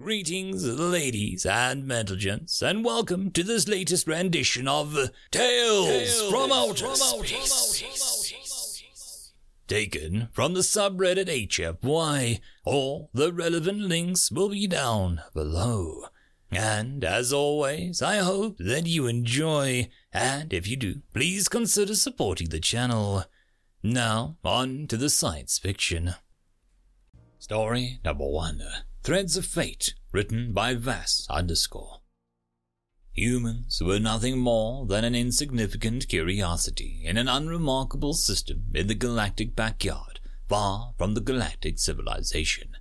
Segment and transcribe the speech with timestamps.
[0.00, 4.94] Greetings, ladies and gents, and welcome to this latest rendition of
[5.32, 7.82] Tales, Tales from Outer Space.
[9.66, 12.38] Taken from the subreddit HFY.
[12.64, 16.04] All the relevant links will be down below.
[16.52, 22.50] And as always, I hope that you enjoy, and if you do, please consider supporting
[22.50, 23.24] the channel.
[23.82, 26.14] Now, on to the science fiction.
[27.40, 28.62] Story number one.
[29.08, 32.02] Threads of Fate, written by Vass underscore.
[33.14, 39.56] Humans were nothing more than an insignificant curiosity in an unremarkable system in the galactic
[39.56, 42.76] backyard, far from the galactic civilization.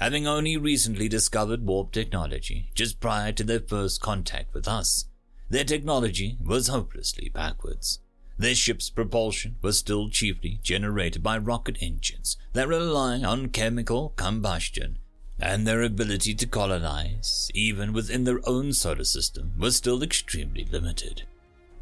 [0.00, 5.04] Having only recently discovered warp technology just prior to their first contact with us,
[5.48, 8.00] their technology was hopelessly backwards.
[8.36, 14.98] Their ship's propulsion was still chiefly generated by rocket engines that rely on chemical combustion
[15.40, 21.22] and their ability to colonize, even within their own solar system, was still extremely limited.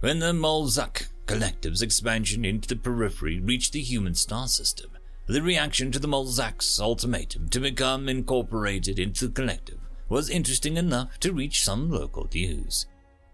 [0.00, 4.91] When the Molzak collective's expansion into the periphery reached the human star system,
[5.27, 11.20] the reaction to the Molzak's ultimatum to become incorporated into the collective was interesting enough
[11.20, 12.86] to reach some local news.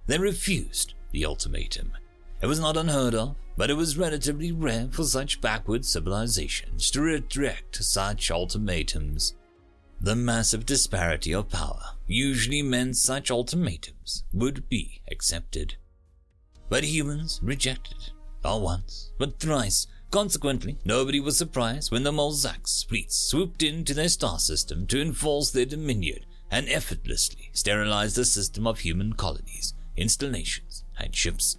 [0.07, 1.93] They refused the ultimatum.
[2.43, 7.01] It was not unheard of, but it was relatively rare for such backward civilizations to
[7.01, 9.35] reject such ultimatums.
[10.01, 15.77] The massive disparity of power usually meant such ultimatums would be accepted.
[16.69, 18.13] But humans rejected,
[18.45, 19.87] not once, but thrice.
[20.11, 25.51] Consequently, nobody was surprised when the Molzak's fleets swooped into their star system to enforce
[25.51, 31.59] their dominion and effortlessly sterilize the system of human colonies, installations, and ships,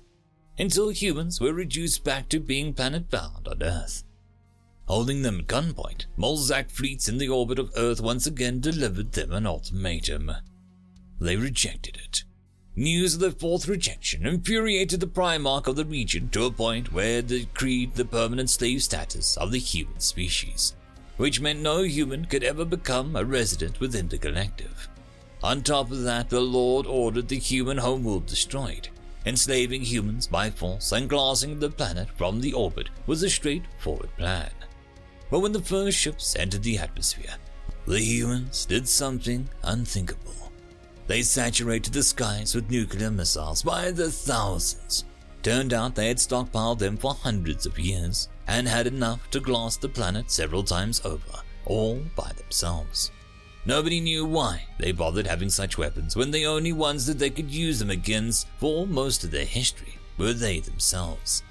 [0.58, 4.04] until humans were reduced back to being planet bound on Earth.
[4.88, 9.34] Holding them at gunpoint, Molzak fleets in the orbit of Earth once again delivered them
[9.34, 10.32] an ultimatum.
[11.20, 12.24] They rejected it.
[12.74, 17.20] News of the fourth rejection infuriated the Primarch of the region to a point where
[17.20, 20.74] it decreed the permanent slave status of the human species,
[21.18, 24.88] which meant no human could ever become a resident within the collective.
[25.44, 28.88] On top of that, the Lord ordered the human homeworld destroyed.
[29.26, 34.52] Enslaving humans by force and glassing the planet from the orbit was a straightforward plan.
[35.30, 37.36] But when the first ships entered the atmosphere,
[37.86, 40.52] the humans did something unthinkable.
[41.08, 45.06] They saturated the skies with nuclear missiles by the thousands.
[45.44, 49.78] Turned out they had stockpiled them for hundreds of years and had enough to glass
[49.78, 53.12] the planet several times over, all by themselves.
[53.66, 57.52] Nobody knew why they bothered having such weapons when the only ones that they could
[57.52, 61.44] use them against for most of their history were they themselves.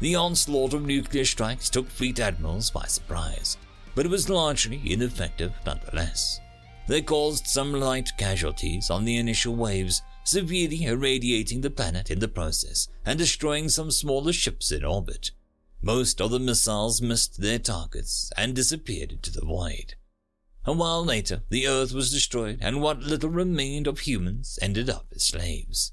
[0.00, 3.56] The onslaught of nuclear strikes took fleet admirals by surprise,
[3.96, 6.40] but it was largely ineffective nonetheless.
[6.86, 12.28] They caused some light casualties on the initial waves, severely irradiating the planet in the
[12.28, 15.32] process and destroying some smaller ships in orbit.
[15.82, 19.94] Most of the missiles missed their targets and disappeared into the void.
[20.64, 25.06] A while later, the Earth was destroyed, and what little remained of humans ended up
[25.14, 25.92] as slaves.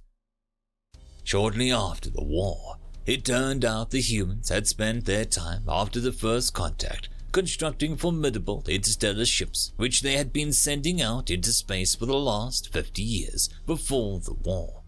[1.24, 6.12] Shortly after the war, it turned out the humans had spent their time after the
[6.12, 12.06] first contact constructing formidable interstellar ships which they had been sending out into space for
[12.06, 14.84] the last 50 years before the war.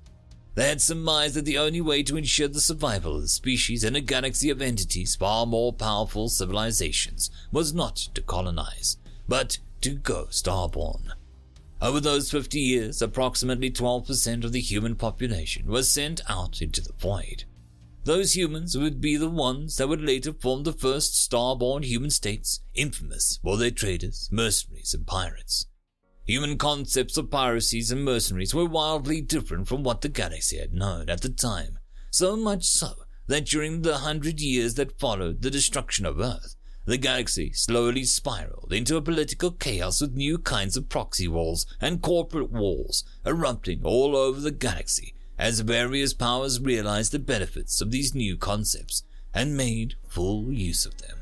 [0.56, 3.98] They had surmised that the only way to ensure the survival of the species in
[3.98, 8.96] a galaxy of entities far more powerful civilizations was not to colonize,
[9.28, 11.12] but to go starborn.
[11.82, 16.94] Over those 50 years, approximately 12% of the human population was sent out into the
[16.94, 17.44] void.
[18.08, 22.62] Those humans would be the ones that would later form the first starborn human states,
[22.74, 25.66] infamous for their traders, mercenaries, and pirates.
[26.24, 31.10] Human concepts of piracies and mercenaries were wildly different from what the galaxy had known
[31.10, 31.80] at the time,
[32.10, 32.94] so much so
[33.28, 38.72] that during the hundred years that followed the destruction of Earth, the galaxy slowly spiraled
[38.72, 44.16] into a political chaos with new kinds of proxy wars and corporate wars erupting all
[44.16, 49.04] over the galaxy as various powers realized the benefits of these new concepts
[49.34, 51.18] and made full use of them.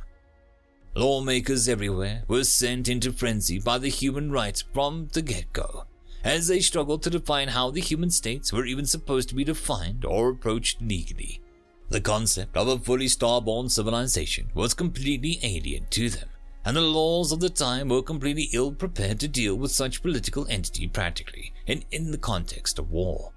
[0.96, 5.84] Lawmakers everywhere were sent into frenzy by the human rights from the get go,
[6.24, 10.06] as they struggled to define how the human states were even supposed to be defined
[10.06, 11.42] or approached legally.
[11.90, 16.30] The concept of a fully starborn civilization was completely alien to them,
[16.64, 20.48] and the laws of the time were completely ill prepared to deal with such political
[20.50, 23.34] entity practically and in the context of war.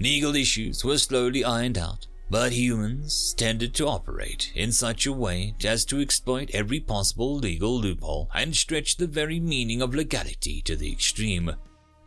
[0.00, 5.54] Legal issues were slowly ironed out, But humans tended to operate in such a way
[5.64, 10.76] as to exploit every possible legal loophole and stretch the very meaning of legality to
[10.76, 11.54] the extreme,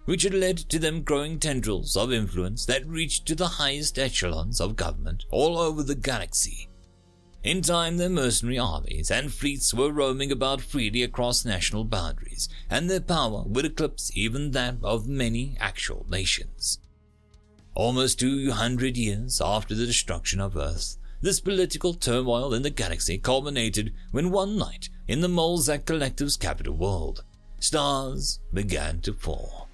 [0.06, 4.60] which had led to them growing tendrils of influence that reached to the highest echelons
[4.60, 6.69] of government all over the galaxy.
[7.44, 12.90] In time, their mercenary armies and fleets were roaming about freely across national boundaries, and
[12.90, 16.80] their power would eclipse even that of many actual nations.
[17.75, 23.93] Almost 200 years after the destruction of Earth, this political turmoil in the galaxy culminated
[24.11, 27.23] when one night, in the Molzak Collective's capital world,
[27.59, 29.67] stars began to fall.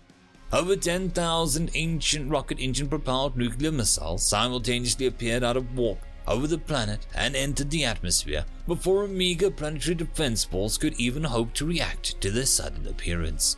[0.54, 6.58] Over 10,000 ancient rocket engine propelled nuclear missiles simultaneously appeared out of warp over the
[6.58, 11.66] planet and entered the atmosphere before a meager planetary defense force could even hope to
[11.66, 13.58] react to their sudden appearance.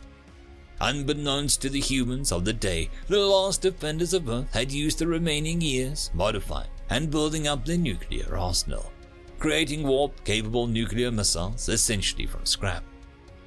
[0.82, 5.06] Unbeknownst to the humans of the day, the last defenders of Earth had used the
[5.06, 8.90] remaining years modifying and building up their nuclear arsenal,
[9.38, 12.82] creating warp capable nuclear missiles essentially from scrap.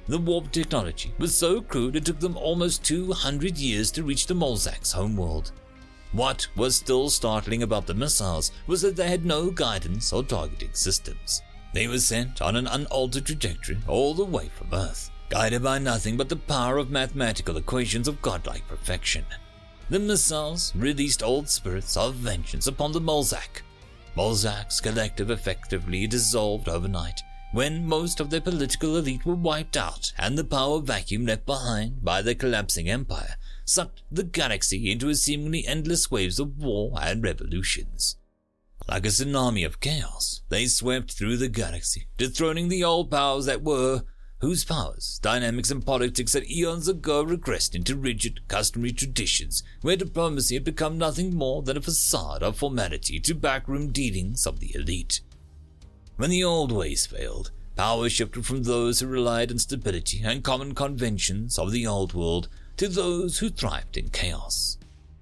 [0.06, 4.34] The warp technology was so crude it took them almost 200 years to reach the
[4.34, 5.52] Molzak's homeworld.
[6.12, 10.72] What was still startling about the missiles was that they had no guidance or targeting
[10.72, 11.42] systems.
[11.74, 16.16] They were sent on an unaltered trajectory all the way from Earth guided by nothing
[16.16, 19.24] but the power of mathematical equations of godlike perfection.
[19.88, 23.62] The missiles released old spirits of vengeance upon the Molzak.
[24.16, 27.20] Molzak's collective effectively dissolved overnight
[27.52, 32.04] when most of their political elite were wiped out and the power vacuum left behind
[32.04, 37.22] by the collapsing empire sucked the galaxy into a seemingly endless waves of war and
[37.22, 38.16] revolutions.
[38.88, 43.62] Like a tsunami of chaos, they swept through the galaxy, dethroning the old powers that
[43.62, 44.02] were
[44.40, 50.54] whose powers, dynamics, and politics had eons ago regressed into rigid, customary traditions, where diplomacy
[50.54, 55.20] had become nothing more than a facade of formality to backroom dealings of the elite.
[56.16, 60.74] When the old ways failed, power shifted from those who relied on stability and common
[60.74, 64.78] conventions of the old world to those who thrived in chaos.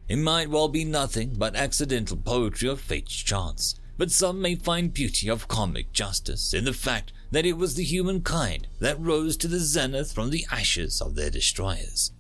[0.08, 4.92] It might well be nothing but accidental poetry of fate's chance, but some may find
[4.92, 9.48] beauty of comic justice in the fact that it was the humankind that rose to
[9.48, 12.12] the zenith from the ashes of their destroyers.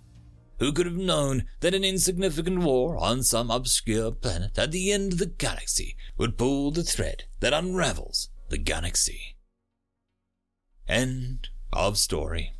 [0.58, 5.12] Who could have known that an insignificant war on some obscure planet at the end
[5.12, 9.36] of the galaxy would pull the thread that unravels the galaxy?
[10.88, 12.52] End of story.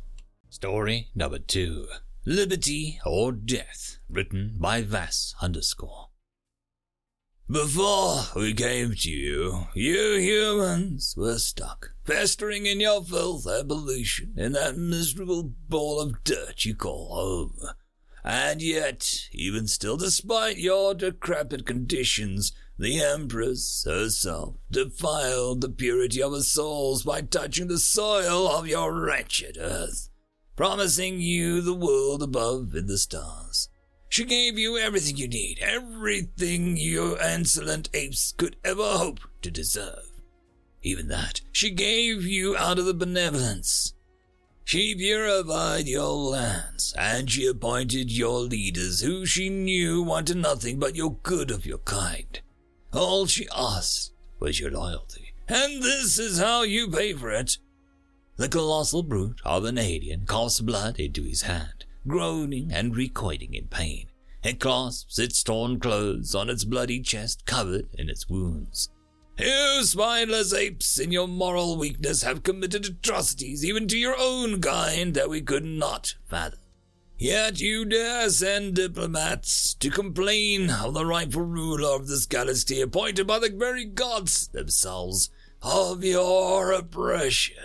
[0.49, 1.87] Story number two
[2.25, 6.09] Liberty or Death, written by Vass underscore.
[7.49, 14.33] Before we came to you, you humans were stuck, festering in your filth and pollution
[14.35, 17.69] in that miserable ball of dirt you call home.
[18.23, 26.31] And yet, even still, despite your decrepit conditions, the Empress herself defiled the purity of
[26.31, 30.09] her souls by touching the soil of your wretched earth,
[30.55, 33.69] promising you the world above in the stars.
[34.09, 40.11] She gave you everything you need, everything you insolent apes could ever hope to deserve.
[40.81, 43.93] Even that she gave you out of the benevolence.
[44.63, 50.95] She purified your lands, and she appointed your leaders who she knew wanted nothing but
[50.95, 52.39] your good of your kind.
[52.93, 57.57] All she asked was your loyalty, and this is how you pay for it.
[58.37, 63.67] The colossal brute of an alien coughs blood into his hand groaning and recoiling in
[63.67, 64.07] pain.
[64.43, 68.89] It clasps its torn clothes on its bloody chest, covered in its wounds.
[69.37, 75.13] You spineless apes, in your moral weakness, have committed atrocities even to your own kind
[75.15, 76.59] that we could not fathom.
[77.17, 83.25] Yet you dare send diplomats to complain of the rightful ruler of this galaxy appointed
[83.25, 85.29] by the very gods themselves
[85.61, 87.55] of your oppression.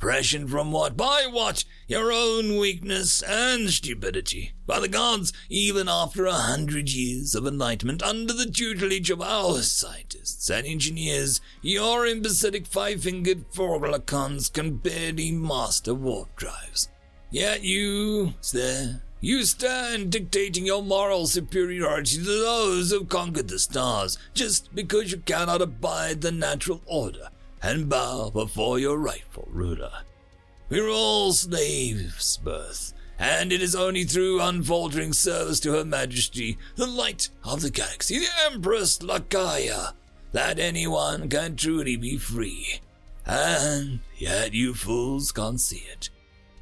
[0.00, 0.96] Oppression from what?
[0.96, 1.62] By what?
[1.86, 4.52] Your own weakness and stupidity.
[4.66, 9.58] By the gods, even after a hundred years of enlightenment under the tutelage of our
[9.58, 16.88] scientists and engineers, your imbecilic five-fingered Forglacons can barely master warp drives.
[17.30, 24.16] Yet you, there, you stand dictating your moral superiority to those who've conquered the stars
[24.32, 27.28] just because you cannot abide the natural order
[27.62, 29.92] and bow before your rightful ruler.
[30.68, 36.86] We're all slaves, birth, and it is only through unfaltering service to Her Majesty, the
[36.86, 39.92] light of the galaxy, the Empress Lakaya,
[40.32, 42.80] that anyone can truly be free.
[43.26, 46.10] And yet you fools can't see it.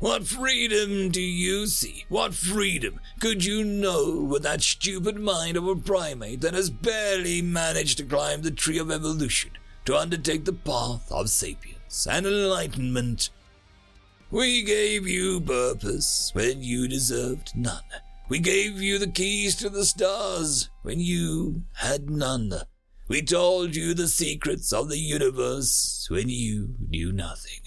[0.01, 2.05] What freedom do you see?
[2.09, 7.43] What freedom could you know with that stupid mind of a primate that has barely
[7.43, 9.51] managed to climb the tree of evolution
[9.89, 13.31] to undertake the path of sapience and enlightenment?
[14.31, 17.89] We gave you purpose when you deserved none.
[18.29, 22.53] We gave you the keys to the stars when you had none.
[23.09, 27.63] We told you the secrets of the universe when you knew nothing.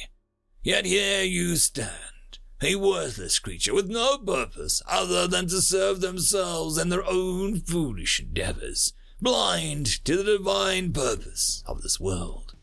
[0.62, 6.78] Yet here you stand a worthless creature with no purpose other than to serve themselves
[6.78, 12.56] and their own foolish endeavors, blind to the divine purpose of this world.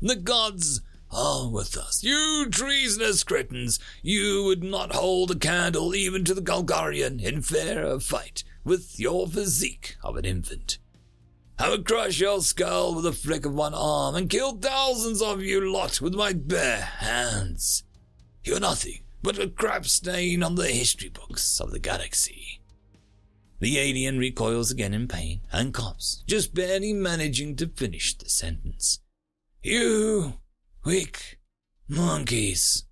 [0.00, 2.02] The gods are with us.
[2.02, 8.00] You treasonous cretins, you would not hold a candle even to the Golgarian in fair
[8.00, 10.78] fight with your physique of an infant.
[11.58, 15.42] I would crush your skull with a flick of one arm and kill thousands of
[15.42, 17.84] you lot with my bare hands.
[18.42, 22.61] You're nothing but a crap stain on the history books of the galaxy.
[23.62, 28.98] The alien recoils again in pain and coughs, just barely managing to finish the sentence.
[29.62, 30.40] You
[30.84, 31.38] weak
[31.86, 32.86] monkeys.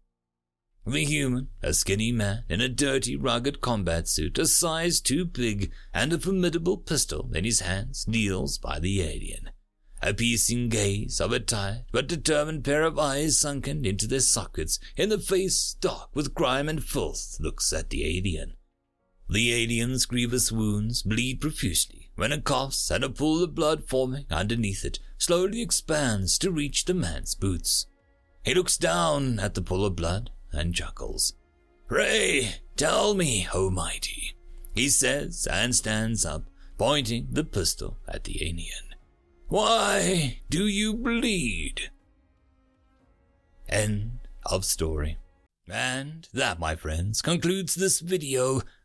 [0.86, 5.72] The human, a skinny man in a dirty, rugged combat suit, a size too big,
[5.92, 9.50] and a formidable pistol in his hands, kneels by the alien.
[10.00, 14.78] A piercing gaze of a tired but determined pair of eyes sunken into their sockets,
[14.96, 18.54] in the face dark with grime and filth, looks at the alien.
[19.30, 24.26] The alien's grievous wounds bleed profusely when it coughs and a pool of blood forming
[24.28, 27.86] underneath it slowly expands to reach the man's boots.
[28.44, 31.34] He looks down at the pool of blood and chuckles.
[31.86, 34.34] Pray, tell me, Almighty,
[34.74, 36.42] he says and stands up,
[36.76, 38.96] pointing the pistol at the alien.
[39.46, 41.92] Why do you bleed?
[43.68, 45.18] End of story.
[45.68, 48.62] And that, my friends, concludes this video.